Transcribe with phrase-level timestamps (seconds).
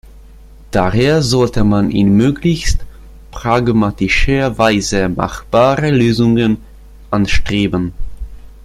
[0.71, 2.79] Daher sollte man in möglichst
[3.29, 6.57] pragmatischer Weise machbare Lösungen
[7.11, 7.93] anstreben.